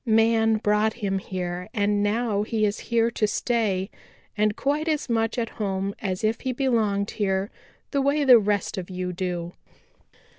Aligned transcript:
Man 0.03 0.55
brought 0.57 0.93
him 0.93 1.19
here 1.19 1.69
and 1.75 2.01
now 2.01 2.41
he 2.41 2.65
is 2.65 2.79
here 2.89 3.11
to 3.11 3.27
stay 3.27 3.91
and 4.35 4.55
quite 4.55 4.87
as 4.87 5.07
much 5.09 5.37
at 5.37 5.49
home 5.61 5.93
as 5.99 6.23
if 6.23 6.41
he 6.41 6.53
belonged 6.53 7.11
here 7.11 7.51
the 7.91 8.01
way 8.01 8.23
the 8.23 8.39
rest 8.39 8.79
of 8.79 8.89
you 8.89 9.13
do. 9.13 9.53